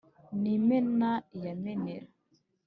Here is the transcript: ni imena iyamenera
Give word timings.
ni 0.41 0.51
imena 0.57 1.11
iyamenera 1.35 2.07